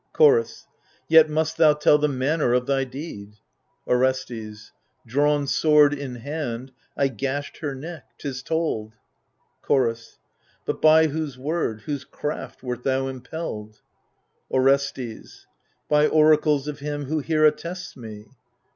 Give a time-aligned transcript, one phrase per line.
[0.13, 0.65] Chorus
[1.07, 3.35] Yet must thou tell the manner of thy deed.
[3.85, 4.71] Orestes
[5.05, 8.05] Drawn sword in hand, I gashed her neck.
[8.17, 8.93] 'Tis told.
[9.61, 10.17] Chorus
[10.65, 13.79] But by whose word, whose craft, wert thou impelled?
[14.49, 15.45] Orestes
[15.87, 18.25] By oracles of him who here attests me.